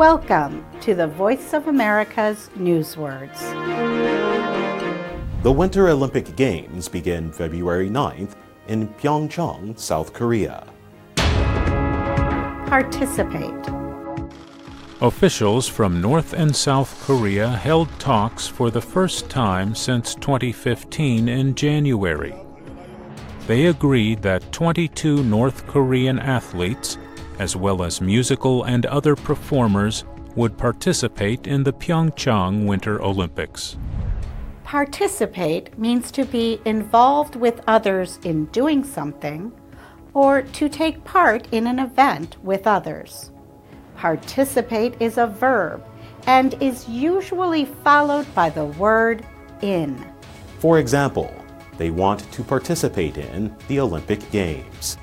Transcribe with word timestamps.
Welcome 0.00 0.64
to 0.80 0.94
the 0.94 1.06
Voice 1.08 1.52
of 1.52 1.68
America's 1.68 2.48
Newswords. 2.56 3.38
The 5.42 5.52
Winter 5.52 5.90
Olympic 5.90 6.34
Games 6.36 6.88
begin 6.88 7.30
February 7.30 7.90
9th 7.90 8.34
in 8.68 8.88
Pyeongchang, 8.94 9.78
South 9.78 10.14
Korea. 10.14 10.66
Participate. 12.66 13.68
Officials 15.02 15.68
from 15.68 16.00
North 16.00 16.32
and 16.32 16.56
South 16.56 16.98
Korea 17.02 17.50
held 17.50 17.90
talks 18.00 18.46
for 18.48 18.70
the 18.70 18.80
first 18.80 19.28
time 19.28 19.74
since 19.74 20.14
2015 20.14 21.28
in 21.28 21.54
January. 21.54 22.34
They 23.46 23.66
agreed 23.66 24.22
that 24.22 24.50
22 24.50 25.24
North 25.24 25.66
Korean 25.66 26.18
athletes 26.18 26.96
as 27.40 27.56
well 27.56 27.82
as 27.82 28.02
musical 28.02 28.64
and 28.64 28.84
other 28.84 29.16
performers, 29.16 30.04
would 30.36 30.58
participate 30.58 31.46
in 31.46 31.64
the 31.64 31.72
Pyeongchang 31.72 32.66
Winter 32.66 33.02
Olympics. 33.02 33.78
Participate 34.62 35.76
means 35.78 36.10
to 36.12 36.26
be 36.26 36.60
involved 36.66 37.36
with 37.36 37.62
others 37.66 38.18
in 38.24 38.44
doing 38.46 38.84
something 38.84 39.50
or 40.12 40.42
to 40.42 40.68
take 40.68 41.02
part 41.02 41.48
in 41.50 41.66
an 41.66 41.78
event 41.78 42.36
with 42.44 42.66
others. 42.66 43.30
Participate 43.96 45.00
is 45.00 45.16
a 45.16 45.26
verb 45.26 45.82
and 46.26 46.54
is 46.62 46.86
usually 46.88 47.64
followed 47.64 48.32
by 48.34 48.50
the 48.50 48.66
word 48.66 49.24
in. 49.62 49.96
For 50.58 50.78
example, 50.78 51.34
they 51.78 51.90
want 51.90 52.30
to 52.32 52.42
participate 52.44 53.16
in 53.16 53.56
the 53.66 53.80
Olympic 53.80 54.30
Games. 54.30 54.98